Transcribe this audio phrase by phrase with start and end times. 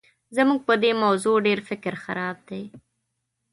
[0.35, 2.63] زموږ په دې موضوع ډېر فکر خراب دی.